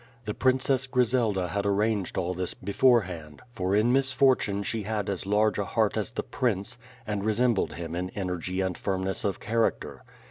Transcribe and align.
The 0.25 0.33
Princess 0.33 0.87
Grizelda 0.87 1.49
had 1.49 1.63
arranged 1.63 2.17
all 2.17 2.33
this 2.33 2.55
before 2.55 3.03
hand^ 3.03 3.41
for 3.53 3.75
in 3.75 3.93
misfortune 3.93 4.63
she 4.63 4.81
had 4.81 5.11
as 5.11 5.27
large 5.27 5.59
a 5.59 5.63
heart 5.63 5.95
as 5.95 6.09
the 6.09 6.23
prince, 6.23 6.79
and 7.05 7.23
resembled 7.23 7.73
him 7.73 7.93
in 7.95 8.09
energy 8.15 8.61
and 8.61 8.75
firmness 8.75 9.23
of 9.23 9.39
character. 9.39 10.03